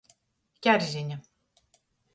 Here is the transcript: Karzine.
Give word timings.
Karzine. 0.61 1.21